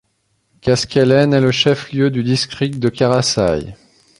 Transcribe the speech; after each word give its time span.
Kaskelen 0.61 1.31
est 1.31 1.41
le 1.41 1.51
chef-lieu 1.51 2.09
du 2.09 2.23
district 2.23 2.79
de 2.79 2.89
Karasaï. 2.89 3.75